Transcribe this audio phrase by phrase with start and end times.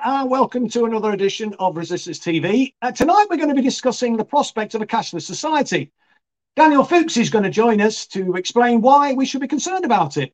[0.00, 2.72] Hello, and welcome to another edition of Resistance TV.
[2.82, 5.90] Uh, tonight we're going to be discussing the prospect of a cashless society.
[6.56, 10.16] Daniel Fooks is going to join us to explain why we should be concerned about
[10.16, 10.32] it.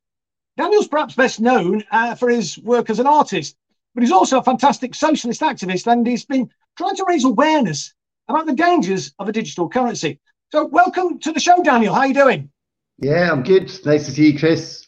[0.57, 3.55] Daniel's perhaps best known uh, for his work as an artist,
[3.95, 7.93] but he's also a fantastic socialist activist and he's been trying to raise awareness
[8.27, 10.19] about the dangers of a digital currency.
[10.51, 11.93] So welcome to the show, Daniel.
[11.93, 12.51] How are you doing?
[12.99, 13.71] Yeah, I'm good.
[13.85, 14.85] Nice to see you, Chris.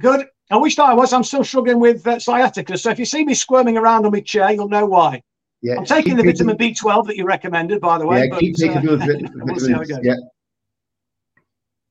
[0.00, 0.26] Good.
[0.50, 1.12] I wish I was.
[1.12, 2.78] I'm still struggling with uh, sciatica.
[2.78, 5.22] So if you see me squirming around on my chair, you'll know why.
[5.62, 8.24] Yeah, I'm taking the vitamin B12 that you recommended, by the way.
[8.24, 9.98] Yeah, but, keep taking uh, those we'll it goes.
[10.02, 10.14] Yeah.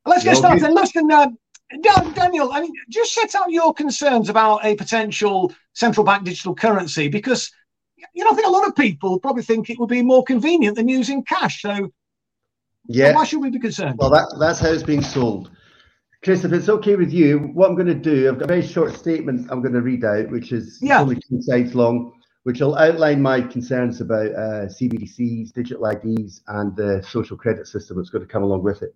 [0.06, 0.72] Let's get started.
[0.72, 1.28] Listen, uh,
[2.14, 7.08] Daniel, I mean, just set out your concerns about a potential central bank digital currency
[7.08, 7.52] because
[8.14, 10.76] you know I think a lot of people probably think it would be more convenient
[10.76, 11.62] than using cash.
[11.62, 11.92] So,
[12.88, 13.98] yeah, why should we be concerned?
[13.98, 15.50] Well, that, that's how it's being sold.
[16.26, 18.66] Chris, if it's okay with you, what I'm going to do, I've got a very
[18.66, 21.00] short statement I'm going to read out, which is yeah.
[21.00, 26.76] only two slides long, which will outline my concerns about uh, CBDCs, digital IDs, and
[26.76, 28.96] the social credit system that's going to come along with it.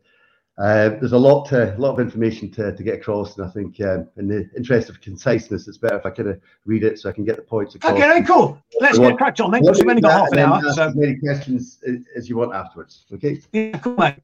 [0.57, 3.52] Uh, there's a lot to, a lot of information to, to get across, and I
[3.52, 6.97] think um, in the interest of conciseness, it's better if I kind of read it
[6.97, 7.94] so I can get the points across.
[7.94, 8.59] Okay, cool.
[8.81, 10.73] Let's so get cracked on because we've only got half an hour.
[10.73, 10.81] So.
[10.81, 11.80] As many questions
[12.16, 13.05] as you want afterwards.
[13.13, 13.39] Okay.
[13.53, 14.16] Yeah, cool, mate.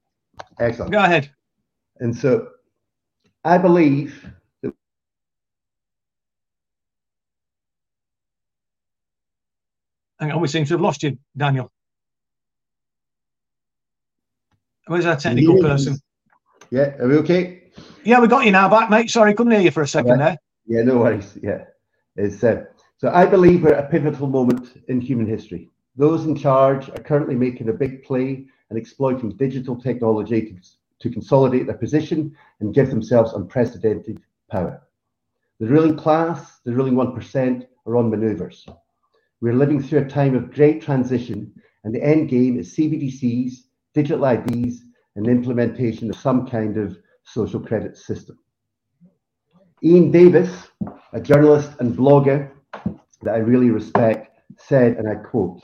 [0.60, 0.92] Excellent.
[0.92, 1.30] Go ahead.
[2.00, 2.50] And so
[3.46, 4.28] I believe
[4.64, 4.74] that
[10.20, 11.72] Hang on, we seem to have lost you, Daniel.
[14.88, 16.00] Where's our technical person?
[16.72, 17.72] Yeah, are we okay?
[18.04, 19.12] Yeah, we got you now back, mate.
[19.12, 20.26] Sorry, couldn't hear you for a second yeah.
[20.26, 20.38] there.
[20.66, 21.38] Yeah, no worries.
[21.44, 21.66] Yeah,
[22.16, 22.66] it's uh,
[22.98, 25.70] so I believe we're at a pivotal moment in human history.
[25.96, 30.56] Those in charge are currently making a big play and exploiting digital technology to
[31.00, 34.82] to consolidate their position and give themselves unprecedented power.
[35.60, 38.66] The ruling class, the ruling 1%, are on manoeuvres.
[39.42, 41.54] We're living through a time of great transition,
[41.84, 43.54] and the end game is CBDCs,
[43.94, 44.82] digital IDs,
[45.16, 48.38] and implementation of some kind of social credit system.
[49.84, 50.68] Ian Davis,
[51.14, 52.52] a journalist and blogger
[53.22, 55.62] that I really respect, said, and I quote,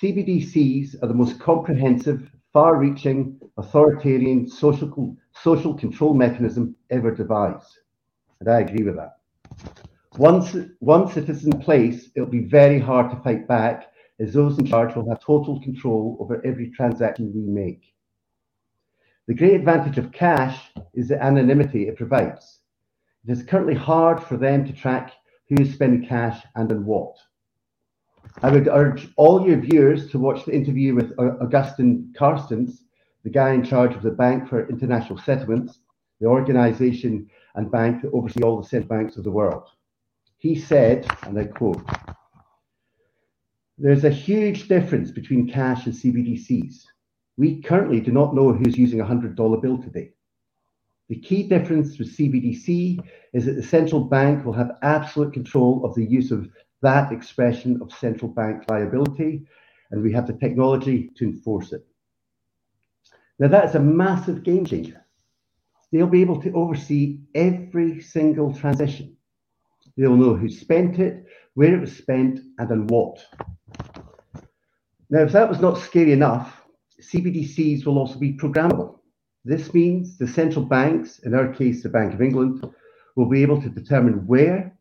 [0.00, 7.80] CBDCs are the most comprehensive far reaching, authoritarian social, social control mechanism ever devised.
[8.38, 9.18] And I agree with that.
[10.16, 14.56] Once, once it is in place, it'll be very hard to fight back, as those
[14.60, 17.92] in charge will have total control over every transaction we make.
[19.26, 22.60] The great advantage of cash is the anonymity it provides.
[23.26, 25.12] It is currently hard for them to track
[25.48, 27.16] who is spending cash and on what.
[28.42, 32.80] I would urge all your viewers to watch the interview with Agustin Carstens,
[33.22, 35.78] the guy in charge of the Bank for International Settlements,
[36.20, 39.68] the organization and bank that oversee all the central banks of the world.
[40.38, 41.82] He said, and I quote,
[43.78, 46.84] there's a huge difference between cash and CBDCs.
[47.36, 50.10] We currently do not know who's using a $100 bill today.
[51.08, 52.98] The key difference with CBDC
[53.32, 56.48] is that the central bank will have absolute control of the use of
[56.84, 59.42] that expression of central bank liability,
[59.90, 61.84] and we have the technology to enforce it.
[63.38, 65.04] Now, that's a massive game changer.
[65.90, 69.16] They'll be able to oversee every single transition.
[69.96, 71.24] They'll know who spent it,
[71.54, 73.24] where it was spent, and on what.
[75.10, 76.62] Now, if that was not scary enough,
[77.00, 78.98] CBDCs will also be programmable.
[79.44, 82.64] This means the central banks, in our case, the Bank of England,
[83.16, 84.76] will be able to determine where,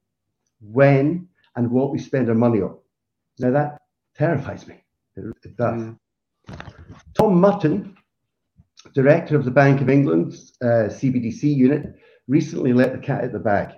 [0.60, 2.78] when, and what we spend our money on.
[3.40, 3.82] Now that
[4.16, 4.84] terrifies me.
[5.16, 5.82] It, does.
[5.82, 6.00] Mm.
[7.14, 7.96] Tom Mutton,
[8.94, 11.96] director of the Bank of England's uh, CBDC unit,
[12.28, 13.76] recently let the cat out of the bag.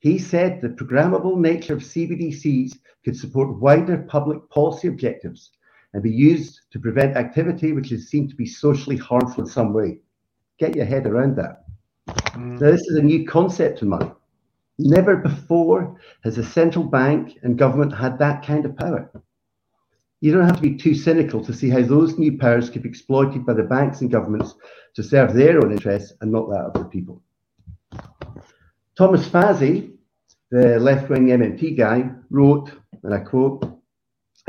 [0.00, 5.50] He said the programmable nature of CBDCs could support wider public policy objectives
[5.92, 9.72] and be used to prevent activity which is seen to be socially harmful in some
[9.72, 10.00] way.
[10.58, 11.64] Get your head around that.
[12.08, 12.60] Mm.
[12.60, 14.10] Now, this is a new concept in money.
[14.80, 19.10] Never before has a central bank and government had that kind of power.
[20.20, 22.88] You don't have to be too cynical to see how those new powers could be
[22.88, 24.54] exploited by the banks and governments
[24.94, 27.22] to serve their own interests and not that of the people.
[28.96, 29.94] Thomas Fazi,
[30.52, 32.70] the left wing MMT guy, wrote,
[33.02, 33.64] and I quote,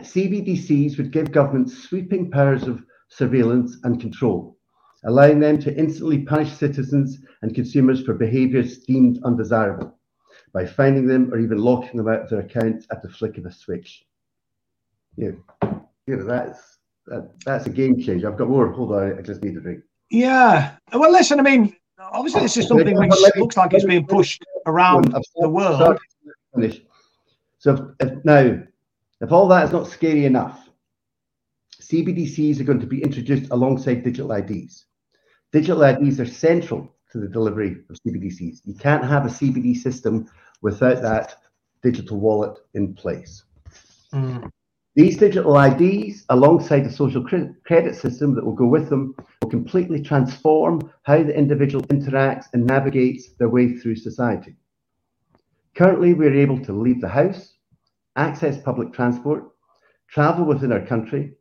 [0.02, 4.58] CBDCs would give governments sweeping powers of surveillance and control,
[5.06, 9.99] allowing them to instantly punish citizens and consumers for behaviours deemed undesirable
[10.54, 13.46] by finding them or even locking them out of their accounts at the flick of
[13.46, 14.06] a switch.
[15.16, 15.32] Yeah,
[16.08, 18.30] you know that's that, that's a game changer.
[18.30, 18.72] I've got more.
[18.72, 19.84] Hold on, I just need a drink.
[20.10, 20.76] Yeah.
[20.94, 21.40] Well, listen.
[21.40, 26.00] I mean, obviously, this is something which looks like it's being pushed around the world.
[27.60, 28.62] So if, if, now,
[29.22, 30.70] if all that is not scary enough,
[31.82, 34.86] CBDCs are going to be introduced alongside digital IDs.
[35.52, 38.62] Digital IDs are central to the delivery of CBDCs.
[38.66, 40.30] You can't have a CBD system
[40.62, 41.36] without that
[41.82, 43.44] digital wallet in place.
[44.14, 44.52] Mm.
[44.96, 50.02] These digital IDs, alongside the social credit system that will go with them, will completely
[50.02, 54.56] transform how the individual interacts and navigates their way through society.
[55.76, 57.54] Currently, we're able to leave the house,
[58.16, 59.46] access public transport,
[60.10, 61.34] travel within our country,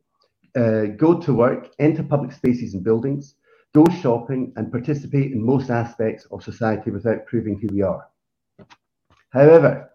[0.55, 3.35] uh, go to work, enter public spaces and buildings,
[3.73, 8.07] go shopping, and participate in most aspects of society without proving who we are.
[9.29, 9.91] However,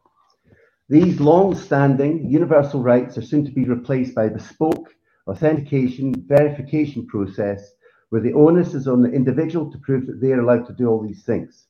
[0.88, 4.94] these long-standing universal rights are soon to be replaced by bespoke
[5.26, 7.72] authentication verification process
[8.10, 10.88] where the onus is on the individual to prove that they are allowed to do
[10.88, 11.66] all these things.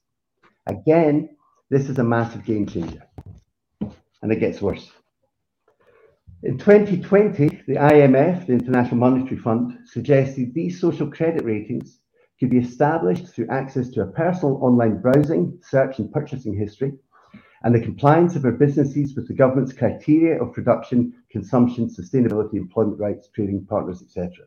[0.67, 1.37] Again,
[1.71, 3.03] this is a massive game changer.
[4.23, 4.91] And it gets worse.
[6.43, 12.01] In 2020, the IMF, the International Monetary Fund, suggested these social credit ratings
[12.39, 16.93] could be established through access to a personal online browsing, search, and purchasing history,
[17.63, 22.99] and the compliance of our businesses with the government's criteria of production, consumption, sustainability, employment
[23.01, 24.47] rights, trading partners, etc.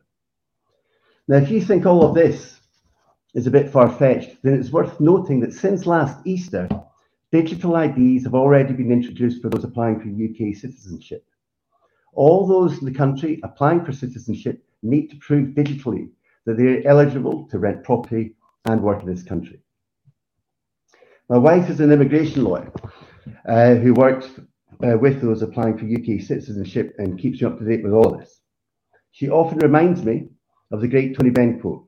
[1.26, 2.60] Now, if you think all of this
[3.34, 6.68] is a bit far fetched, then it's worth noting that since last Easter,
[7.32, 11.24] digital IDs have already been introduced for those applying for UK citizenship.
[12.18, 16.10] All those in the country applying for citizenship need to prove digitally
[16.46, 18.34] that they're eligible to rent property
[18.64, 19.60] and work in this country.
[21.28, 22.72] My wife is an immigration lawyer
[23.48, 24.26] uh, who works
[24.84, 28.18] uh, with those applying for UK citizenship and keeps me up to date with all
[28.18, 28.40] this.
[29.12, 30.26] She often reminds me
[30.72, 31.86] of the great Tony Benn quote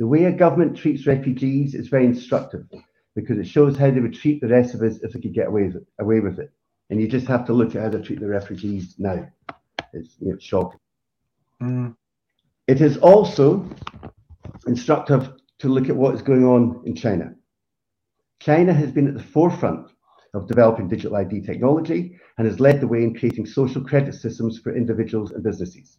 [0.00, 2.64] The way a government treats refugees is very instructive
[3.14, 5.46] because it shows how they would treat the rest of us if they could get
[5.46, 5.86] away with it.
[6.00, 6.50] Away with it.
[6.92, 9.26] And you just have to look at how they treat the refugees now.
[9.94, 10.78] It's, you know, it's shocking.
[11.62, 11.96] Mm.
[12.68, 13.66] It is also
[14.66, 17.34] instructive to look at what is going on in China.
[18.40, 19.90] China has been at the forefront
[20.34, 24.58] of developing digital ID technology and has led the way in creating social credit systems
[24.58, 25.96] for individuals and businesses.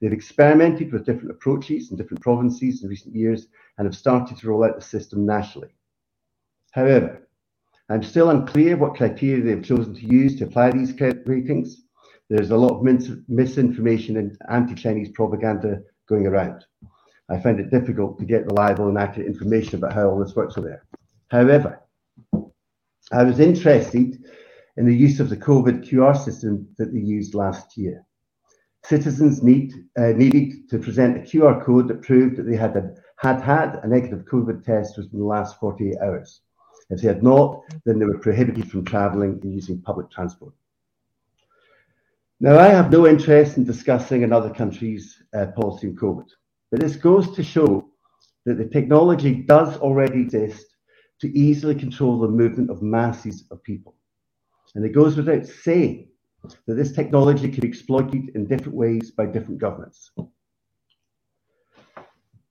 [0.00, 3.46] They've experimented with different approaches in different provinces in recent years
[3.78, 5.70] and have started to roll out the system nationally.
[6.72, 7.28] However,
[7.90, 10.94] I'm still unclear what criteria they've chosen to use to apply these
[11.26, 11.82] ratings.
[12.28, 16.64] There's a lot of mis misinformation and anti-Chinese propaganda going around.
[17.28, 20.56] I find it difficult to get reliable and accurate information about how all this works
[20.56, 20.86] over there.
[21.32, 21.80] However,
[23.10, 24.22] I was interested
[24.76, 28.04] in the use of the COVID QR system that they used last year.
[28.84, 32.94] Citizens need, uh, needed to present a QR code that proved that they had, a,
[33.16, 36.40] had had a negative COVID test within the last 48 hours.
[36.90, 40.52] If they had not, then they were prohibited from travelling and using public transport.
[42.40, 46.28] Now, I have no interest in discussing another country's uh, policy on COVID,
[46.70, 47.88] but this goes to show
[48.46, 50.66] that the technology does already exist
[51.20, 53.94] to easily control the movement of masses of people.
[54.74, 56.08] And it goes without saying
[56.66, 60.10] that this technology can be exploited in different ways by different governments.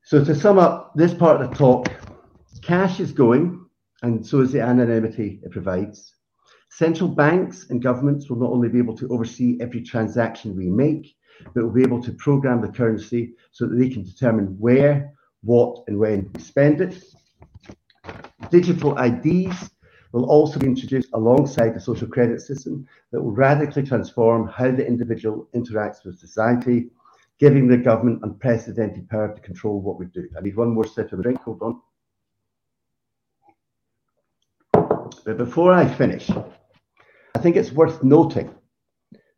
[0.04, 1.90] So to sum up this part of the talk,
[2.62, 3.66] cash is going,
[4.02, 6.14] and so is the anonymity it provides.
[6.70, 11.16] Central banks and governments will not only be able to oversee every transaction we make,
[11.54, 15.84] but will be able to program the currency so that they can determine where, what,
[15.88, 17.04] and when we spend it,
[18.50, 19.70] Digital IDs
[20.12, 24.86] will also be introduced alongside the social credit system that will radically transform how the
[24.86, 26.90] individual interacts with society,
[27.38, 30.28] giving the government unprecedented power to control what we do.
[30.36, 31.80] I need one more sip of drink, hold on.
[35.30, 38.50] But before I finish, I think it's worth noting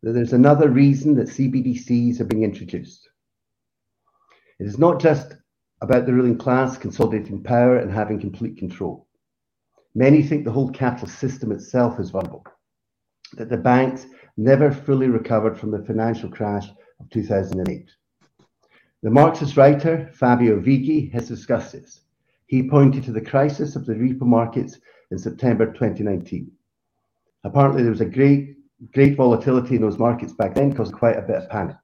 [0.01, 3.09] that there's another reason that CBDCs are being introduced.
[4.57, 5.35] It is not just
[5.81, 9.05] about the ruling class consolidating power and having complete control.
[9.93, 12.45] Many think the whole capitalist system itself is vulnerable,
[13.33, 14.05] that the banks
[14.37, 16.69] never fully recovered from the financial crash
[17.01, 17.91] of 2008.
[19.03, 21.99] The Marxist writer Fabio Vighi has discussed this.
[22.45, 24.79] He pointed to the crisis of the repo markets
[25.11, 26.51] in September 2019.
[27.43, 28.57] Apparently, there was a great,
[28.93, 31.75] great volatility in those markets back then, causing quite a bit of panic.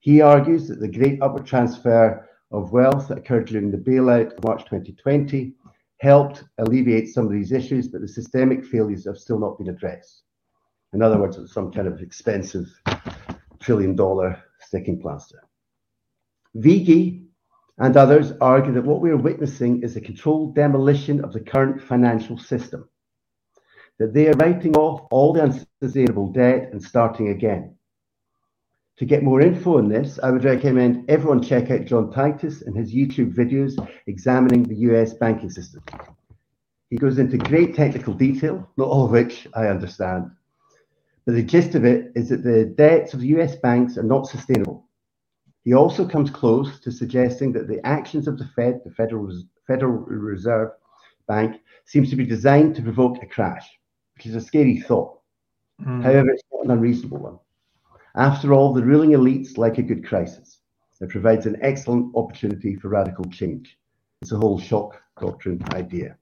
[0.00, 4.44] He argues that the great upward transfer of wealth that occurred during the bailout of
[4.44, 5.54] March 2020
[6.00, 10.22] helped alleviate some of these issues, but the systemic failures have still not been addressed.
[10.92, 12.66] In other words, it's some kind of expensive
[13.60, 15.42] trillion dollar sticking plaster.
[16.56, 17.27] Vighi
[17.78, 21.82] and others argue that what we are witnessing is a controlled demolition of the current
[21.82, 22.88] financial system.
[23.98, 27.74] that they are writing off all the unsustainable debt and starting again.
[28.98, 32.76] To get more info on this, I would recommend everyone check out John Titus and
[32.76, 33.74] his YouTube videos
[34.06, 35.82] examining the US banking system.
[36.90, 40.30] He goes into great technical detail, not all of which I understand.
[41.26, 44.26] But the gist of it is that the debts of the US banks are not
[44.26, 44.87] sustainable.
[45.64, 49.30] He also comes close to suggesting that the actions of the Fed, the Federal,
[49.66, 50.70] Federal Reserve
[51.26, 53.68] Bank, seems to be designed to provoke a crash,
[54.16, 55.18] which is a scary thought.
[55.82, 56.02] Mm.
[56.02, 57.38] However, it's not an unreasonable one.
[58.14, 60.58] After all, the ruling elites like a good crisis.
[61.00, 63.78] It provides an excellent opportunity for radical change.
[64.22, 66.16] It's a whole shock doctrine idea.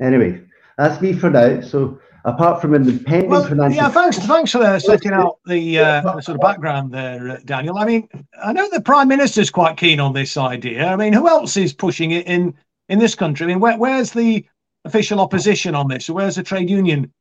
[0.00, 0.42] Anyway,
[0.76, 1.60] that's me for now.
[1.62, 3.76] So apart from an impending well, financial...
[3.76, 7.78] Yeah, thanks, thanks for setting out the, uh, the sort of background there, uh, Daniel.
[7.78, 8.08] I mean,
[8.42, 10.86] I know the Prime Minister's quite keen on this idea.
[10.86, 12.54] I mean, who else is pushing it in
[12.88, 13.44] in this country?
[13.44, 14.44] I mean, where, where's the
[14.84, 16.08] official opposition on this?
[16.08, 17.12] Where's the trade union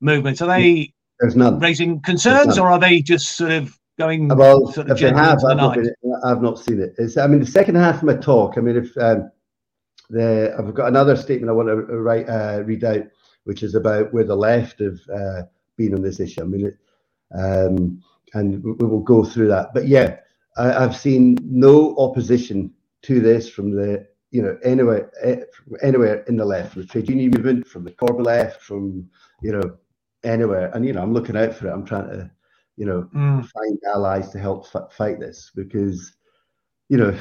[0.00, 0.42] movement?
[0.42, 1.58] Are they There's none.
[1.58, 4.28] raising concerns, or are they just sort of going?
[4.28, 6.94] Well, sort of if they have, I've not, been, I've not, seen it.
[6.98, 8.58] It's, I mean, the second half of my talk.
[8.58, 9.30] I mean, if um,
[10.10, 13.04] the I've got another statement I want to write uh, read out,
[13.44, 15.42] which is about where the left have uh,
[15.76, 16.42] been on this issue.
[16.42, 16.78] I mean, it,
[17.34, 18.02] um,
[18.34, 19.74] and we will go through that.
[19.74, 20.16] But yeah,
[20.56, 22.72] I, have seen no opposition
[23.02, 25.10] to this from the you know anywhere
[25.82, 29.08] anywhere in the left, from the trade union movement, from the Corbyn left, from
[29.42, 29.76] you know
[30.24, 30.70] anywhere.
[30.74, 31.72] And you know, I'm looking out for it.
[31.72, 32.30] I'm trying to
[32.76, 33.46] you know mm.
[33.48, 36.14] find allies to help f- fight this because
[36.88, 37.16] you know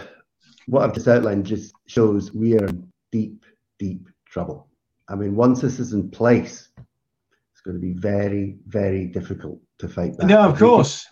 [0.68, 3.46] what I've just outlined just shows we are in deep,
[3.80, 4.68] deep trouble.
[5.12, 9.90] I mean, once this is in place, it's going to be very, very difficult to
[9.90, 10.28] fight back.
[10.28, 11.06] No, of course.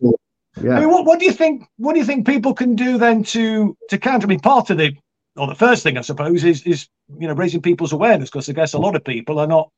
[0.62, 0.77] Yeah.
[0.77, 1.65] I mean, what, what do you think?
[1.77, 4.25] What do you think people can do then to to counter?
[4.25, 4.96] I mean, part of the
[5.36, 6.88] or the first thing I suppose is is
[7.20, 9.70] you know raising people's awareness because I guess a lot of people are not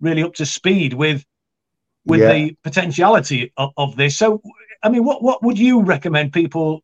[0.00, 1.24] really up to speed with
[2.06, 2.32] with yeah.
[2.32, 4.16] the potentiality of, of this.
[4.16, 4.40] So,
[4.82, 6.82] I mean, what what would you recommend people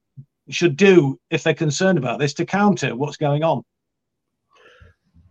[0.50, 3.62] should do if they're concerned about this to counter what's going on?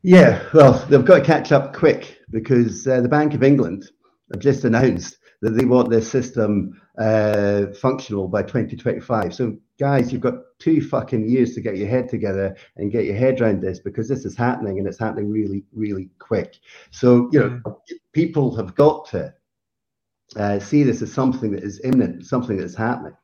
[0.03, 3.89] Yeah, well, they've got to catch up quick because uh, the Bank of England
[4.33, 9.33] have just announced that they want their system uh, functional by 2025.
[9.33, 13.15] So, guys, you've got two fucking years to get your head together and get your
[13.15, 16.57] head around this because this is happening and it's happening really, really quick.
[16.91, 17.75] So, you know, mm.
[18.11, 19.33] people have got to
[20.35, 23.15] uh, see this as something that is imminent, something that's happening.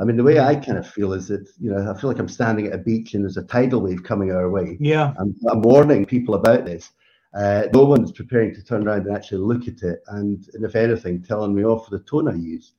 [0.00, 2.20] I mean, the way I kind of feel is that, you know, I feel like
[2.20, 4.76] I'm standing at a beach and there's a tidal wave coming our way.
[4.80, 5.12] Yeah.
[5.18, 6.90] I'm, I'm warning people about this.
[7.34, 10.00] Uh, no one's preparing to turn around and actually look at it.
[10.08, 12.72] And, and if anything, telling me off for the tone I use.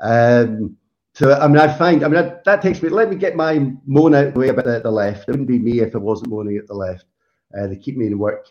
[0.00, 0.76] Um,
[1.12, 3.72] so, I mean, I find, I mean, that, that, takes me, let me get my
[3.84, 5.28] moan out the way about the, the left.
[5.28, 7.04] It wouldn't be me if I wasn't moaning at the left.
[7.58, 8.46] Uh, they keep me in work.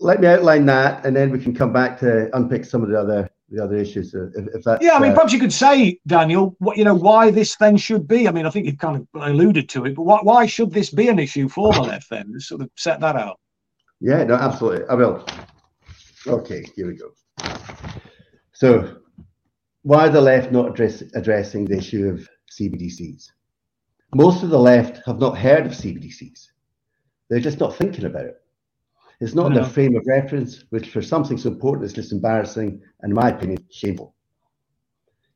[0.00, 3.00] Let me outline that, and then we can come back to unpick some of the
[3.00, 4.14] other the other issues.
[4.14, 6.84] Uh, if, if that, yeah, I mean, uh, perhaps you could say, Daniel, what you
[6.84, 8.28] know, why this then should be.
[8.28, 10.90] I mean, I think you've kind of alluded to it, but why, why should this
[10.90, 12.38] be an issue for the left then?
[12.40, 13.40] Sort of set that out.
[14.00, 14.86] Yeah, no, absolutely.
[14.88, 15.24] I will.
[16.26, 17.10] Okay, here we go.
[18.52, 18.98] So,
[19.82, 23.28] why are the left not address, addressing the issue of CBDCs?
[24.14, 26.48] Most of the left have not heard of CBDCs.
[27.28, 28.40] They're just not thinking about it.
[29.20, 29.56] It's not no.
[29.56, 33.30] their frame of reference, which for something so important is just embarrassing and, in my
[33.30, 34.14] opinion, shameful.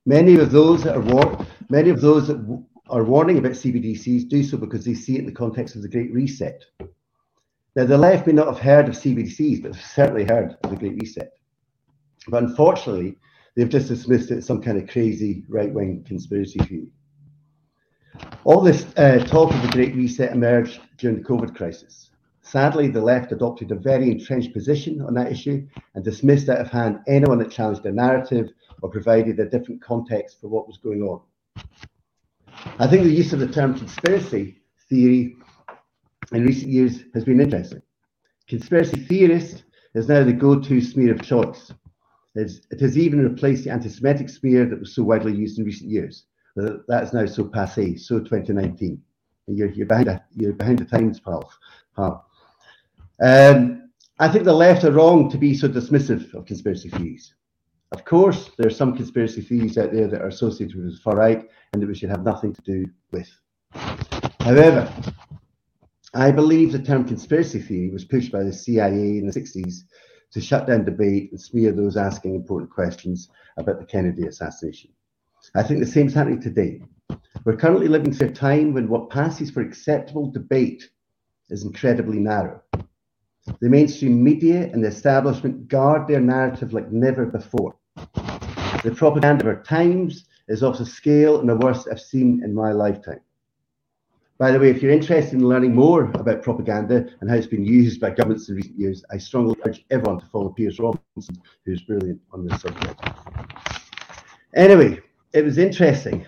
[0.07, 4.29] Many of those that are war- many of those that w- are warning about CBDCs
[4.29, 6.65] do so because they see it in the context of the Great Reset.
[7.75, 10.77] Now, the left may not have heard of CBDCs, but have certainly heard of the
[10.77, 11.31] Great Reset.
[12.29, 13.19] But unfortunately,
[13.57, 16.89] they've just dismissed it as some kind of crazy right-wing conspiracy theory.
[18.45, 22.11] All this uh, talk of the Great Reset emerged during the COVID crisis.
[22.43, 26.69] Sadly, the left adopted a very entrenched position on that issue and dismissed out of
[26.69, 28.51] hand anyone that challenged their narrative
[28.83, 31.21] or provided a different context for what was going on.
[32.79, 35.37] I think the use of the term conspiracy theory
[36.33, 37.83] in recent years has been interesting.
[38.49, 41.73] Conspiracy theorist is now the go to smear of choice.
[42.35, 45.91] It has even replaced the anti Semitic smear that was so widely used in recent
[45.91, 46.25] years.
[46.57, 49.01] That is now so passe, so 2019.
[49.49, 51.51] You're, you're, behind, a, you're behind the times, pal.
[53.21, 57.35] Um, I think the left are wrong to be so dismissive of conspiracy theories.
[57.93, 61.17] Of course, there are some conspiracy theories out there that are associated with the far
[61.17, 63.29] right and that we should have nothing to do with.
[64.41, 64.91] However,
[66.15, 69.83] I believe the term conspiracy theory was pushed by the CIA in the 60s
[70.33, 73.29] to shut down debate and smear those asking important questions
[73.59, 74.91] about the Kennedy assassination.
[75.55, 76.81] I think the same is happening today.
[77.45, 80.89] We're currently living through a time when what passes for acceptable debate
[81.51, 82.62] is incredibly narrow.
[83.61, 87.77] The mainstream media and the establishment guard their narrative like never before.
[88.85, 92.55] The propaganda of our times is of a scale and the worst I've seen in
[92.55, 93.21] my lifetime.
[94.39, 97.65] By the way, if you're interested in learning more about propaganda and how it's been
[97.65, 101.83] used by governments in recent years, I strongly urge everyone to follow Piers Robinson, who's
[101.83, 103.01] brilliant on this subject.
[104.55, 105.01] Anyway,
[105.33, 106.27] it was interesting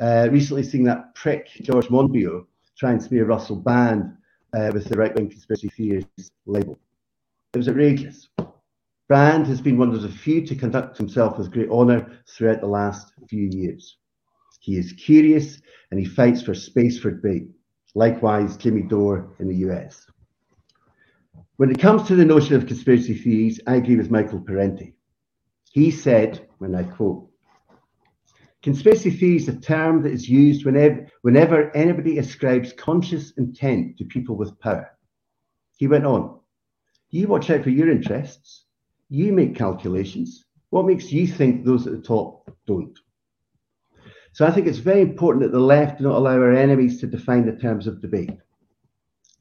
[0.00, 2.46] uh, recently seeing that prick George Monbiot
[2.76, 4.16] try and smear Russell Brand
[4.54, 6.78] uh, with the right wing conspiracy theories label.
[7.52, 8.28] It was outrageous.
[9.08, 12.66] Brand has been one of the few to conduct himself with great honour throughout the
[12.66, 13.98] last few years.
[14.60, 17.48] He is curious and he fights for space for debate.
[17.94, 20.06] Likewise, Jimmy Dore in the US.
[21.56, 24.94] When it comes to the notion of conspiracy theories, I agree with Michael Parenti.
[25.70, 27.28] He said, when I quote,
[28.64, 34.06] Conspiracy theory is a term that is used whenever, whenever anybody ascribes conscious intent to
[34.06, 34.88] people with power.
[35.76, 36.40] He went on,
[37.10, 38.64] You watch out for your interests,
[39.10, 40.46] you make calculations.
[40.70, 42.98] What makes you think those at the top don't?
[44.32, 47.06] So I think it's very important that the left do not allow our enemies to
[47.06, 48.32] define the terms of debate.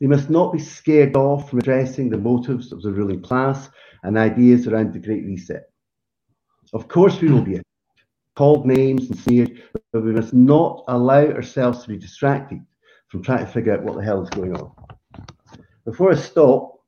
[0.02, 3.70] They must not be scared off from addressing the motives of the ruling class
[4.04, 5.64] and ideas around the Great Reset.
[6.74, 7.62] Of course, we will be
[8.36, 12.60] called names and sneered, but we must not allow ourselves to be distracted
[13.10, 14.72] from trying to figure out what the hell is going on.
[15.86, 16.80] Before I stop,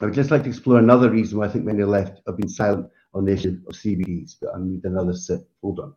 [0.00, 2.48] I would just like to explore another reason why I think many left have been
[2.48, 5.48] silent on the issue of CBDs, but I need another sip.
[5.62, 5.94] Hold on.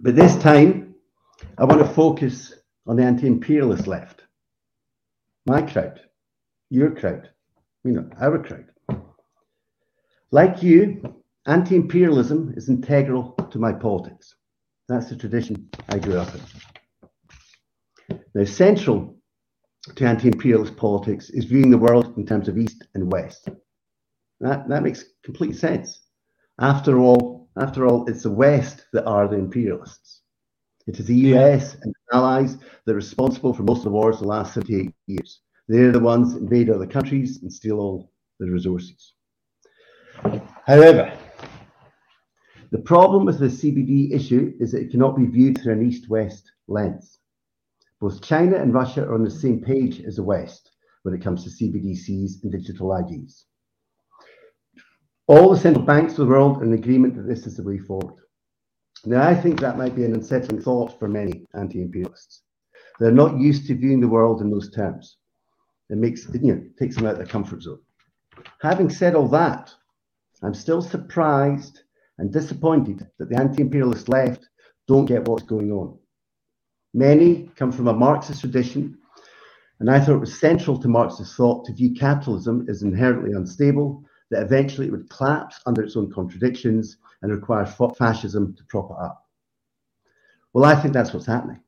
[0.00, 0.94] But this time,
[1.58, 2.54] I want to focus
[2.86, 4.22] on the anti imperialist left.
[5.46, 6.00] My crowd,
[6.70, 7.30] your crowd,
[7.84, 8.66] you know, our crowd.
[10.30, 14.34] Like you, anti imperialism is integral to my politics.
[14.88, 18.18] That's the tradition I grew up in.
[18.34, 19.16] Now, central
[19.94, 23.48] to anti imperialist politics is viewing the world in terms of East and West.
[24.40, 26.00] That, that makes complete sense.
[26.60, 30.22] After all, after all, it's the West that are the imperialists.
[30.86, 34.22] It is the US and allies that are responsible for most of the wars of
[34.22, 35.40] the last 78 years.
[35.68, 39.14] They're the ones that invade other countries and steal all the resources.
[40.64, 41.12] However,
[42.70, 46.08] the problem with the CBD issue is that it cannot be viewed through an east
[46.08, 47.18] west lens.
[48.00, 51.44] Both China and Russia are on the same page as the West when it comes
[51.44, 53.46] to CBDCs and digital IDs.
[55.28, 57.78] All the central banks of the world are in agreement that this is the way
[57.78, 58.22] forward.
[59.04, 62.42] Now, I think that might be an unsettling thought for many anti imperialists.
[62.98, 65.16] They're not used to viewing the world in those terms.
[65.90, 67.80] It makes you know, takes them out of their comfort zone.
[68.60, 69.72] Having said all that,
[70.42, 71.82] I'm still surprised
[72.18, 74.48] and disappointed that the anti imperialist left
[74.88, 75.98] don't get what's going on.
[76.94, 78.98] Many come from a Marxist tradition,
[79.80, 84.02] and I thought it was central to Marxist thought to view capitalism as inherently unstable
[84.30, 88.96] that eventually it would collapse under its own contradictions and require fascism to prop it
[88.98, 89.24] up.
[90.52, 91.60] Well, I think that's what's happening.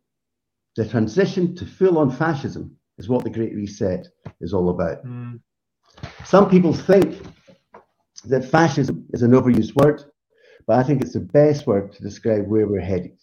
[0.77, 4.09] The transition to full on fascism is what the Great Reset
[4.41, 5.05] is all about.
[5.05, 5.41] Mm.
[6.25, 7.21] Some people think
[8.25, 10.03] that fascism is an overused word,
[10.69, 13.17] but I think it's the best word to describe where we're headed.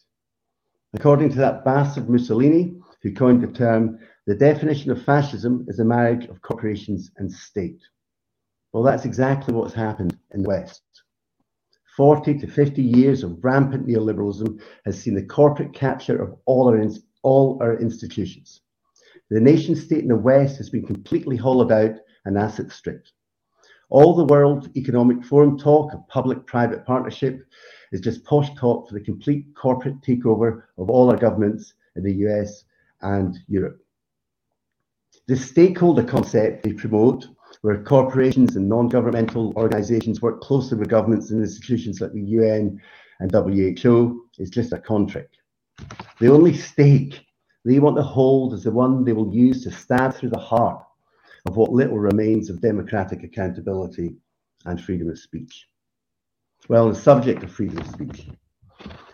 [0.96, 5.86] According to that bastard Mussolini, who coined the term, the definition of fascism is a
[5.86, 7.80] marriage of corporations and state.
[8.74, 10.82] Well, that's exactly what's happened in the West.
[11.96, 16.84] 40 to 50 years of rampant neoliberalism has seen the corporate capture of all our,
[17.22, 18.62] all our institutions.
[19.30, 23.14] The nation state in the West has been completely hollowed out and asset stripped.
[23.90, 27.46] All the World Economic Forum talk of public private partnership
[27.92, 32.14] is just posh talk for the complete corporate takeover of all our governments in the
[32.28, 32.64] US
[33.02, 33.80] and Europe.
[35.28, 37.28] The stakeholder concept they promote
[37.62, 42.82] where corporations and non-governmental organizations work closely with governments and institutions like the UN
[43.20, 45.38] and WHO is just a contract.
[46.20, 47.26] The only stake
[47.64, 50.85] they want to hold is the one they will use to stab through the heart
[51.46, 54.16] of what little remains of democratic accountability
[54.66, 55.68] and freedom of speech.
[56.68, 58.28] Well, on the subject of freedom of speech,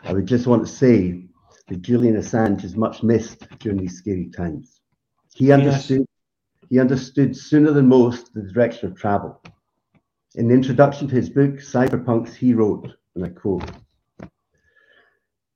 [0.04, 1.26] I would just want to say
[1.68, 4.82] that Julian Assange is much missed during these scary times.
[5.34, 6.06] He understood
[6.70, 9.42] he understood sooner than most the direction of travel.
[10.36, 13.70] In the introduction to his book, Cypherpunks, he wrote, and I quote,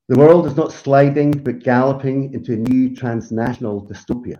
[0.09, 4.39] The world is not sliding, but galloping into a new transnational dystopia.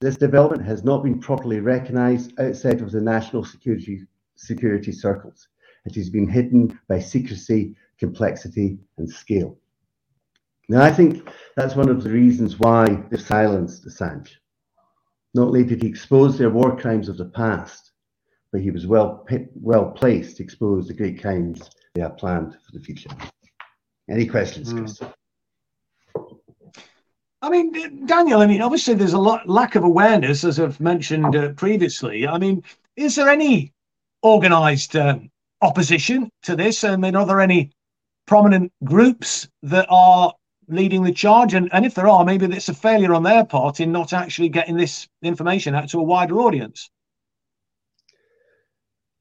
[0.00, 5.48] This development has not been properly recognized outside of the national security, security circles.
[5.84, 9.58] It has been hidden by secrecy, complexity, and scale.
[10.70, 14.30] Now, I think that's one of the reasons why they've silenced Assange.
[15.34, 17.92] Not only did he expose their war crimes of the past,
[18.52, 22.72] but he was well well placed to expose the great crimes they have planned for
[22.72, 23.10] the future.
[24.08, 24.78] Any questions, hmm.
[24.78, 25.00] Chris?
[27.42, 31.34] I mean, Daniel, I mean, obviously there's a lot lack of awareness, as I've mentioned
[31.34, 32.28] uh, previously.
[32.28, 32.62] I mean,
[32.96, 33.72] is there any
[34.22, 35.30] organized um,
[35.62, 36.84] opposition to this?
[36.84, 37.70] I mean, are there any
[38.26, 40.34] prominent groups that are
[40.68, 41.54] leading the charge?
[41.54, 44.50] And, and if there are, maybe it's a failure on their part in not actually
[44.50, 46.90] getting this information out to a wider audience.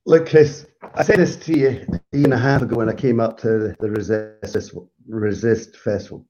[0.05, 1.67] Look, Chris, I said this to you
[2.13, 4.75] a year and a half ago when I came up to the Resist,
[5.07, 6.25] Resist Festival.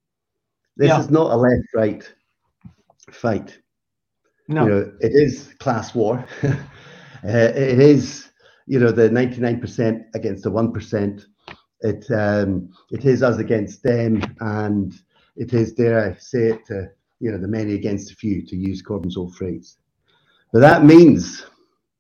[0.80, 1.02] This yeah.
[1.02, 2.10] is not a left-right
[3.12, 3.60] fight.
[4.48, 6.26] No, you know, it is class war.
[6.44, 6.58] uh,
[7.24, 8.30] it is,
[8.66, 11.26] you know, the ninety-nine percent against the one percent.
[11.82, 14.94] It um, it is us against them, and
[15.36, 16.88] it is, dare I say it, to,
[17.20, 19.78] you know, the many against the few, to use Corbyn's old phrase.
[20.54, 21.46] But that means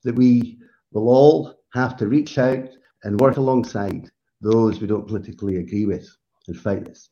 [0.05, 0.57] that we
[0.93, 2.69] will all have to reach out
[3.03, 6.09] and work alongside those we don't politically agree with
[6.47, 7.09] and fight this.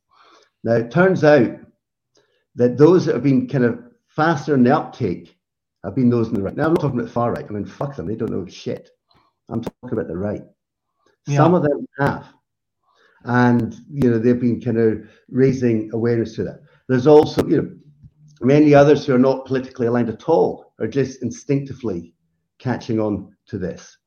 [0.67, 1.49] Now, it turns out
[2.55, 5.37] that those that have been kind of faster in the uptake
[5.85, 6.57] have been those in the right.
[6.57, 7.45] Now, I'm not talking about the far right.
[7.47, 8.05] I mean, fuck them.
[8.05, 8.89] They don't know shit.
[9.47, 10.41] I'm talking about the right.
[11.25, 11.37] Yeah.
[11.37, 12.25] Some of them have.
[13.23, 16.59] And, you know, they've been kind of raising awareness to that.
[16.89, 17.71] There's also, you know,
[18.41, 22.13] many others who are not politically aligned at all are just instinctively
[22.59, 23.97] catching on to this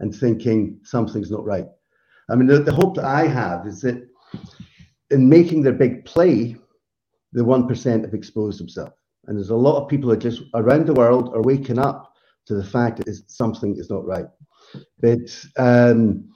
[0.00, 1.66] and thinking something's not right.
[2.28, 4.06] I mean, the, the hope that I have is that
[5.10, 6.56] in making their big play,
[7.32, 8.92] the 1% have exposed themselves.
[9.26, 12.12] And there's a lot of people are just around the world are waking up
[12.46, 14.26] to the fact that something is not right.
[15.00, 16.30] But um,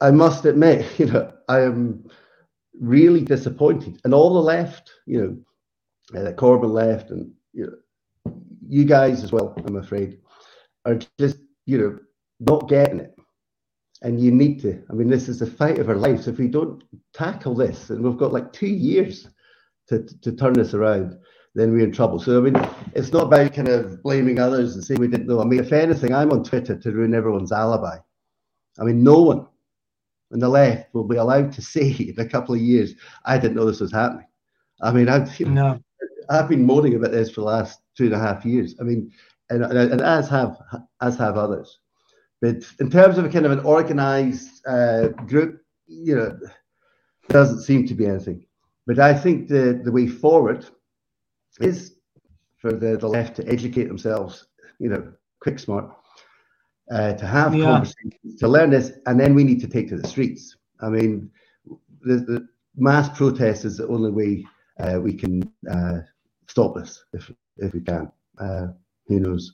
[0.00, 2.08] I must admit, you know, I am
[2.80, 4.00] really disappointed.
[4.04, 5.44] And all the left, you
[6.12, 8.32] know, uh, Corbyn left, and you know,
[8.68, 10.18] you guys as well, I'm afraid,
[10.84, 11.98] are just, you know,
[12.40, 13.15] not getting it
[14.06, 14.80] and you need to.
[14.88, 16.28] I mean, this is the fight of our lives.
[16.28, 16.80] If we don't
[17.12, 19.28] tackle this, and we've got like two years
[19.88, 21.18] to, to turn this around,
[21.56, 22.20] then we're in trouble.
[22.20, 22.54] So, I mean,
[22.94, 25.40] it's not about kind of blaming others and saying we didn't know.
[25.40, 27.96] I mean, if anything, I'm on Twitter to ruin everyone's alibi.
[28.78, 29.44] I mean, no one
[30.32, 33.56] on the left will be allowed to say in a couple of years, I didn't
[33.56, 34.28] know this was happening.
[34.82, 35.80] I mean, I've, no.
[36.30, 38.76] I've been moaning about this for the last two and a half years.
[38.80, 39.10] I mean,
[39.50, 40.58] and, and as have
[41.00, 41.80] as have others.
[42.40, 46.38] But in terms of a kind of an organized uh, group, you know,
[47.28, 48.44] doesn't seem to be anything.
[48.86, 50.66] But I think the, the way forward
[51.60, 51.96] is
[52.58, 54.46] for the, the left to educate themselves,
[54.78, 55.90] you know, quick smart,
[56.90, 57.64] uh, to have yeah.
[57.64, 60.56] conversations, to learn this, and then we need to take to the streets.
[60.80, 61.30] I mean,
[62.02, 64.46] the, the mass protest is the only way
[64.78, 66.00] uh, we can uh,
[66.48, 68.12] stop this, if if we can.
[68.38, 68.68] Uh,
[69.06, 69.52] who knows?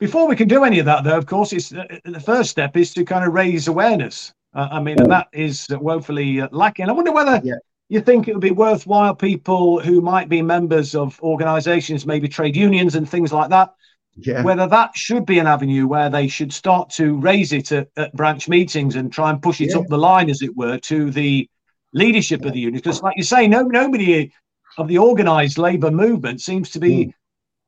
[0.00, 2.74] Before we can do any of that, though, of course, it's uh, the first step
[2.74, 4.32] is to kind of raise awareness.
[4.54, 6.88] Uh, I mean, and that is woefully uh, lacking.
[6.88, 7.56] I wonder whether yeah.
[7.90, 12.56] you think it would be worthwhile people who might be members of organisations, maybe trade
[12.56, 13.74] unions and things like that,
[14.16, 14.42] yeah.
[14.42, 18.14] whether that should be an avenue where they should start to raise it at, at
[18.14, 19.78] branch meetings and try and push it yeah.
[19.78, 21.46] up the line, as it were, to the
[21.92, 22.80] leadership of the union.
[22.82, 24.32] Because, like you say, no nobody
[24.78, 27.06] of the organised labour movement seems to be.
[27.08, 27.12] Mm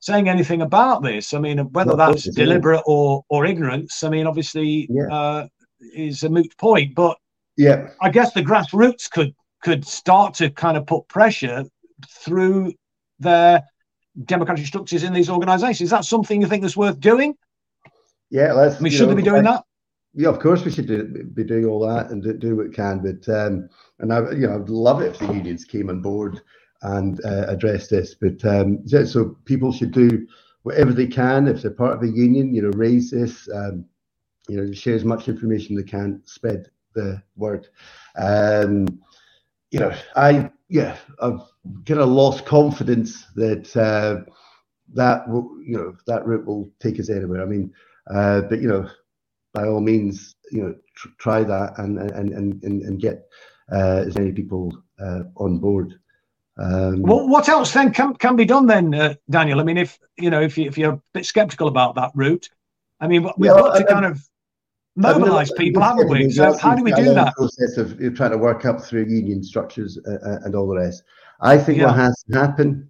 [0.02, 1.32] saying anything about this.
[1.32, 5.06] I mean, whether that's deliberate or or ignorance, I mean, obviously yeah.
[5.06, 5.48] uh,
[5.94, 6.94] is a moot point.
[6.94, 7.16] But
[7.56, 11.64] yeah, I guess the grassroots could could start to kind of put pressure
[12.08, 12.72] through
[13.20, 13.62] their
[14.24, 15.86] democratic structures in these organisations.
[15.86, 17.34] Is that something you think is worth doing?
[18.30, 18.76] Yeah, let's.
[18.76, 19.64] I mean, should know, they be doing I, that?
[20.14, 22.74] Yeah, of course we should do, be doing all that and do, do what we
[22.74, 22.98] can.
[22.98, 23.68] But um,
[24.00, 26.42] and I, you know, I'd love it if the unions came on board
[26.82, 28.14] and uh, address this.
[28.14, 30.26] But um, so people should do
[30.62, 32.54] whatever they can if they're part of a union.
[32.54, 33.48] You know, raise this.
[33.54, 33.86] Um,
[34.48, 37.68] you know, share as much information they can, spread the word.
[38.16, 38.86] Um,
[39.70, 41.40] you know, I yeah, I've
[41.86, 44.30] kind of lost confidence that uh,
[44.94, 47.42] that you know that route will take us anywhere.
[47.42, 47.72] I mean,
[48.10, 48.88] uh, but you know,
[49.54, 53.26] by all means, you know, tr- try that and and and and, get
[53.72, 55.94] uh, as many people uh, on board
[56.58, 59.60] um, well, what else then can, can be done then, uh, Daniel?
[59.60, 62.48] I mean, if you know, if you if you're a bit sceptical about that route,
[63.00, 64.20] I mean, we've yeah, got to kind of
[64.94, 66.30] mobilise I mean, people, haven't we?
[66.30, 67.34] So how do we do that?
[67.34, 71.02] Process of trying to work up through union structures uh, uh, and all the rest.
[71.40, 71.86] I think yeah.
[71.86, 72.88] what has to happen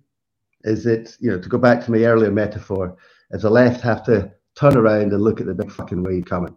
[0.64, 2.96] is that you know, to go back to my earlier metaphor,
[3.30, 6.56] is the left have to turn around and look at the big fucking wave coming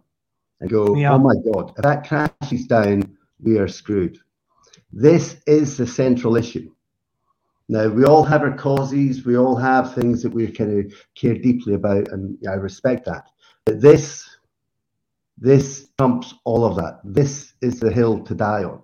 [0.60, 1.12] and go, yeah.
[1.12, 4.18] oh my god, if that crashes down, we are screwed.
[4.92, 6.70] This is the central issue
[7.68, 11.34] Now we all have our causes, we all have things that we kind of care
[11.34, 13.28] deeply about, and I respect that.
[13.64, 14.28] But this,
[15.36, 17.00] this trumps all of that.
[17.04, 18.82] This is the hill to die on.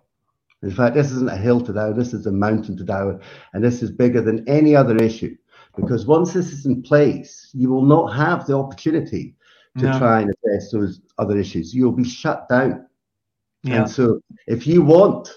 [0.63, 3.03] In fact, this isn't a hill to die on, this is a mountain to die
[3.03, 3.21] on,
[3.53, 5.37] and this is bigger than any other issue.
[5.77, 9.37] Because once this is in place, you will not have the opportunity
[9.79, 9.99] to no.
[9.99, 11.75] try and address those other issues.
[11.75, 12.87] You'll be shut down.
[13.63, 13.83] Yeah.
[13.83, 15.31] And so if you want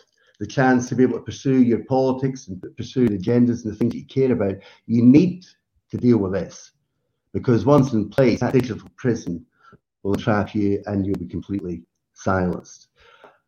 [0.45, 3.75] the chance to be able to pursue your politics and pursue the agendas and the
[3.75, 4.55] things that you care about,
[4.85, 5.43] you need
[5.89, 6.71] to deal with this.
[7.33, 9.43] Because once in place, that digital prison
[10.03, 11.81] will trap you and you'll be completely
[12.13, 12.89] silenced.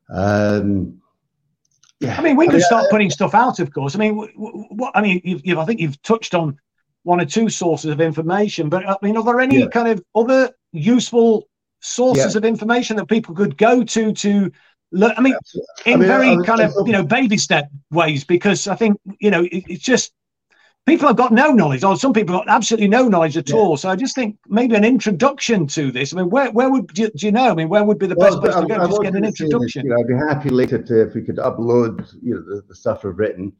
[0.09, 0.99] Um,
[1.99, 2.17] yeah.
[2.17, 3.95] I mean, we could I mean, start uh, putting stuff out, of course.
[3.95, 6.57] I mean, what I mean, you've, you've, I think you've touched on
[7.03, 9.67] one or two sources of information, but I mean, are there any yeah.
[9.67, 11.47] kind of other useful
[11.79, 12.37] sources yeah.
[12.39, 14.51] of information that people could go to to
[14.91, 15.13] look?
[15.17, 15.35] I mean,
[15.85, 18.99] in I mean, very was, kind of you know baby step ways, because I think
[19.19, 20.13] you know it, it's just
[20.85, 23.55] people have got no knowledge, or some people have got absolutely no knowledge at yeah.
[23.55, 23.77] all.
[23.77, 26.13] So I just think maybe an introduction to this.
[26.13, 27.51] I mean, where where would do you, do you know?
[27.51, 28.83] I mean, where would be the well, best place to go?
[28.83, 29.61] I, just get an introduction.
[29.61, 32.63] This, you know, I'd be happy later to if we could upload you know the,
[32.67, 33.53] the stuff we've written,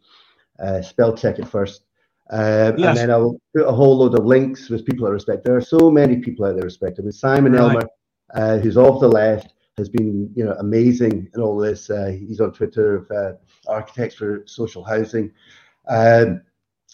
[0.59, 1.83] uh, spell check it first.
[2.29, 2.89] Um, yes.
[2.89, 5.45] And then I'll put a whole load of links with people I respect.
[5.45, 6.99] There are so many people out there respect.
[6.99, 7.61] I mean, Simon right.
[7.61, 7.87] Elmer,
[8.33, 11.89] uh, who's off the left, has been you know amazing in all this.
[11.89, 13.33] Uh, he's on Twitter of uh,
[13.67, 15.31] Architects for Social Housing.
[15.87, 16.41] Um,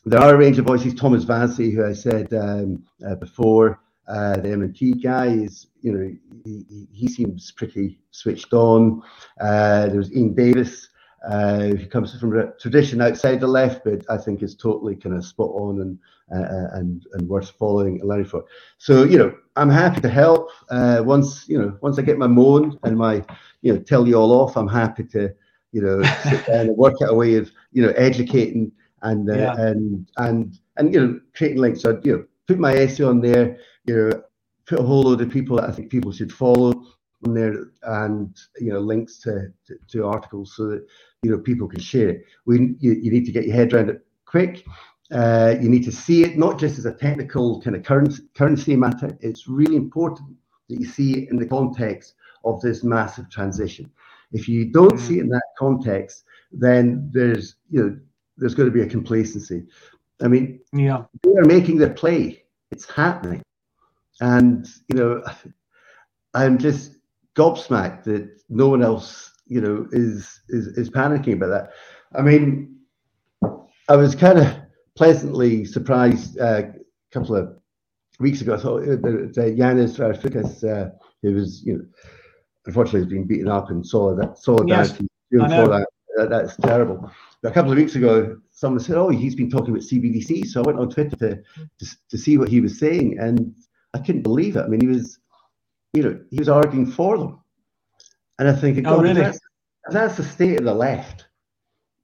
[0.05, 0.93] there are a range of voices.
[0.93, 6.13] Thomas Fazi, who I said um, uh, before, uh, the MMT guy is, you know,
[6.43, 9.01] he, he seems pretty switched on.
[9.39, 10.89] Uh, there's Ian Davis,
[11.25, 15.15] uh, who comes from a tradition outside the left, but I think is totally kind
[15.15, 15.97] of spot on and
[16.33, 18.45] and and worth following and learning for.
[18.77, 20.49] So you know, I'm happy to help.
[20.69, 23.23] Uh, once you know, once I get my moan and my
[23.61, 25.33] you know tell you all off, I'm happy to
[25.71, 28.71] you know sit down and work out a way of you know educating
[29.03, 29.55] and uh, yeah.
[29.57, 31.81] and and and you know creating links.
[31.81, 33.57] So you know, put my essay on there.
[33.85, 34.23] You know,
[34.65, 36.73] put a whole load of people that I think people should follow
[37.25, 40.85] on there, and you know, links to, to, to articles so that
[41.21, 42.23] you know people can share it.
[42.45, 44.65] We you, you need to get your head around it quick.
[45.13, 48.75] Uh, you need to see it not just as a technical kind of currency, currency
[48.75, 49.15] matter.
[49.21, 50.35] It's really important
[50.69, 53.91] that you see it in the context of this massive transition.
[54.31, 57.99] If you don't see it in that context, then there's you know
[58.37, 59.63] there's going to be a complacency.
[60.21, 62.43] I mean, yeah, they are making their play.
[62.71, 63.43] It's happening,
[64.19, 65.23] and you know,
[66.33, 66.95] I'm just
[67.35, 71.71] gobsmacked that no one else, you know, is is is panicking about that.
[72.17, 72.77] I mean,
[73.89, 74.62] I was kind of
[74.95, 76.73] pleasantly surprised uh, a
[77.11, 77.57] couple of
[78.19, 78.55] weeks ago.
[78.55, 80.89] I thought uh, uh, Yanis Varoufakis, uh,
[81.21, 81.85] who was, you know,
[82.65, 85.87] unfortunately has been beaten up in solid, solidarity yes, that.
[86.17, 86.29] that.
[86.29, 87.11] That's terrible
[87.43, 90.67] a couple of weeks ago, someone said, "Oh, he's been talking about CBDC." So I
[90.67, 93.55] went on Twitter to, to, to see what he was saying, and
[93.93, 94.61] I couldn't believe it.
[94.61, 95.19] I mean, he was,
[95.93, 97.39] you know, he was arguing for them,
[98.39, 99.21] and I think, oh, really?
[99.21, 99.39] That's,
[99.89, 101.27] that's the state of the left.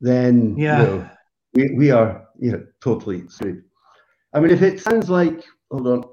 [0.02, 1.10] Then, yeah, you know,
[1.54, 3.64] we, we are, you know, totally screwed.
[4.34, 6.04] I mean, if it sounds like, hold on,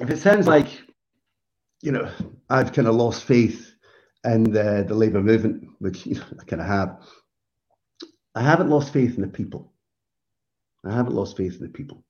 [0.00, 0.68] if it sounds like,
[1.82, 2.10] you know,
[2.50, 3.72] I've kind of lost faith
[4.24, 7.00] in the, the Labour movement, which you know, I kind of have.
[8.34, 9.72] I haven't lost faith in the people.
[10.84, 12.04] I haven't lost faith in the people.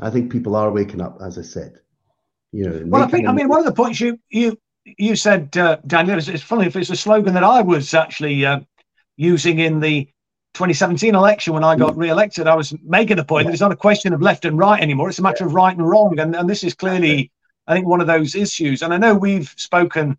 [0.00, 1.78] I think people are waking up, as I said.
[2.52, 2.82] You know.
[2.86, 6.18] Well, I think I mean one of the points you you you said, uh, Daniel,
[6.18, 8.60] it's, it's funny if it's a slogan that I was actually uh,
[9.16, 10.08] using in the
[10.54, 11.98] 2017 election when I got mm.
[11.98, 12.46] re-elected.
[12.46, 15.08] I was making the point that it's not a question of left and right anymore;
[15.08, 17.30] it's a matter of right and wrong, and and this is clearly,
[17.66, 18.82] I think, one of those issues.
[18.82, 20.18] And I know we've spoken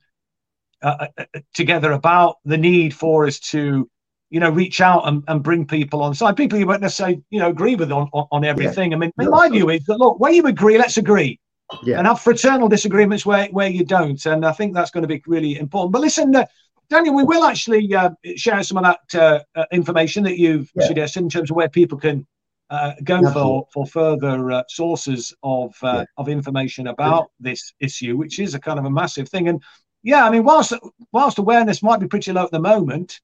[0.82, 3.89] uh, uh, uh together about the need for us to
[4.32, 6.38] you know, reach out and, and bring people on side.
[6.38, 8.91] People you won't necessarily, you know, agree with on, on, on everything.
[8.91, 8.98] Yeah.
[8.98, 11.38] I mean, no, my view is that look, where you agree, let's agree.
[11.84, 11.98] Yeah.
[11.98, 14.26] And have fraternal disagreements where, where you don't.
[14.26, 15.91] And I think that's going to be really important.
[15.91, 16.46] But listen, uh,
[16.91, 20.86] Daniel, we will actually uh, share some of that uh, uh information that you've yeah.
[20.86, 22.27] suggested in terms of where people can
[22.69, 26.04] uh, go for, for further uh, sources of yeah.
[26.17, 29.47] of information about this issue, which is a kind of a massive thing.
[29.47, 29.63] And
[30.04, 30.73] yeah, I mean, whilst
[31.13, 33.21] whilst awareness might be pretty low at the moment,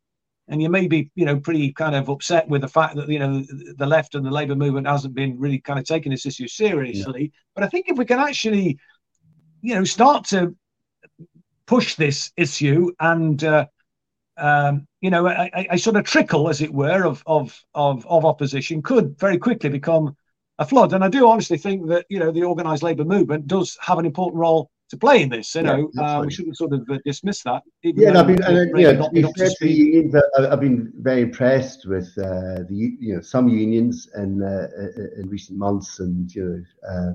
[0.48, 3.20] and you may be, you know, pretty kind of upset with the fact that you
[3.20, 3.44] know
[3.78, 7.22] the left and the Labour movement hasn't been really kind of taking this issue seriously.
[7.22, 7.40] Yeah.
[7.54, 8.80] But I think if we can actually,
[9.62, 10.56] you know, start to
[11.68, 13.68] push this issue and uh,
[14.38, 18.26] um, you know, a, a, sort of trickle, as it were, of, of of of
[18.26, 20.16] opposition could very quickly become
[20.60, 20.94] a flood.
[20.94, 24.06] And I do honestly think that you know the organised labour movement does have an
[24.06, 25.56] important role to play in this.
[25.56, 27.64] You Yeah, know, uh, we shouldn't sort of uh, dismiss that.
[27.84, 29.50] Yeah, I've been, and, uh, really you know, not to be been up to fair
[29.50, 34.08] to the unions, I- I've been very impressed with uh, the you know some unions
[34.16, 34.68] in uh,
[35.18, 37.14] in recent months, and you know, uh,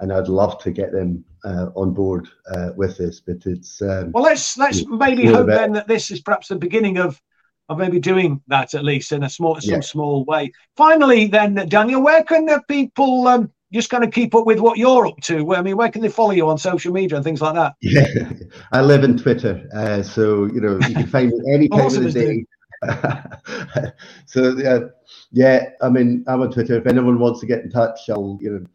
[0.00, 4.10] and I'd love to get them uh, on board uh, with this, but it's um,
[4.12, 7.20] Well, let's let's maybe hope then that this is perhaps the beginning of
[7.68, 9.80] of maybe doing that at least in a small some Yeah.
[9.80, 10.52] small way.
[10.76, 14.78] Finally, then Daniel, where can the people um, just kind of keep up with what
[14.78, 15.44] you're up to?
[15.44, 17.74] Where I mean, where can they follow you on social media and things like that?
[17.80, 18.06] Yeah,
[18.72, 21.96] I live in Twitter, uh, so you know you can find me any time Most
[21.96, 22.44] of the day.
[24.26, 24.88] so uh,
[25.32, 26.76] yeah, I mean I'm on Twitter.
[26.76, 28.66] If anyone wants to get in touch, I'll you know,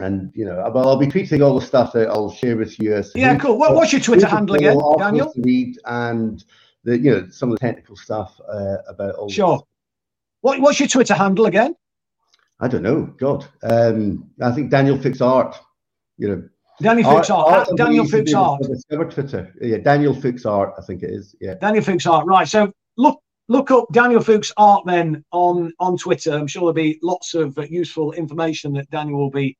[0.00, 2.94] and you know, well, I'll be tweeting all the stuff that I'll share with you.
[2.94, 3.58] As Yeah, cool.
[3.58, 5.32] What, what's your Twitter handle again, Daniel?
[5.32, 6.44] to read, and
[6.82, 9.28] the you know some of the technical stuff uh, about all.
[9.28, 9.36] this.
[9.36, 9.62] Sure.
[10.40, 11.74] What, what's your Twitter handle again?
[12.60, 13.06] I don't know.
[13.18, 15.56] God, um, I think Daniel Fix Art.
[16.18, 16.48] You know,
[16.80, 17.68] Daniel Fooks Art.
[17.68, 18.62] Art, Daniel Fooks Art.
[18.62, 19.54] Discover Twitter.
[19.60, 20.74] Yeah, Daniel Fix Art.
[20.78, 21.34] I think it is.
[21.40, 21.54] Yeah.
[21.54, 22.26] Daniel Fooks Art.
[22.26, 22.48] Right.
[22.48, 26.32] So look look up Daniel Fooks Art then on on Twitter.
[26.32, 29.56] I'm sure there'll be lots of uh, useful information that Daniel will be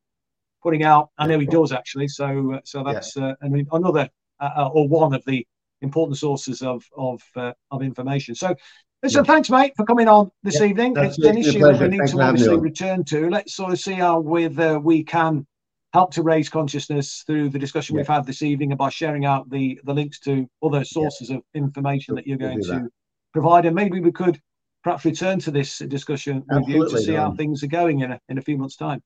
[0.65, 1.11] putting out.
[1.19, 2.09] I know he does actually.
[2.09, 4.09] So uh, so that's uh, I mean another
[4.41, 5.47] uh, uh, or one of the
[5.83, 8.35] important sources of of uh, of information.
[8.35, 8.55] So.
[9.03, 9.35] Listen, Yeah.
[9.35, 10.93] thanks, mate, for coming on this Yeah, evening.
[10.93, 12.71] It's an it's been a issue that we need Thanks to for having me obviously
[12.71, 13.29] return to.
[13.29, 15.47] Let's sort of see how with uh, we can
[15.93, 18.01] help to raise consciousness through the discussion Yeah.
[18.01, 21.43] we've had this evening and by sharing out the the links to other sources of
[21.53, 22.91] information that you're We'll going to that.
[23.35, 24.41] provide and maybe we could
[24.83, 28.13] perhaps return to this discussion with you to Absolutely, see how things are going in
[28.13, 29.03] a, in a few months time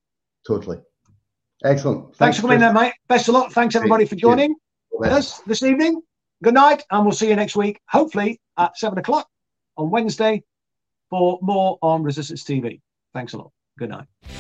[0.46, 0.78] Totally.
[1.64, 2.14] Excellent.
[2.16, 2.68] thanks, for coming Chris.
[2.68, 4.54] in mate best of luck thanks everybody for joining
[5.00, 5.12] best.
[5.12, 6.00] us this evening
[6.44, 9.28] good night and we'll see you next week hopefully at seven o'clock
[9.76, 10.42] on wednesday
[11.10, 12.80] for more on resistance tv
[13.12, 14.37] thanks a lot good night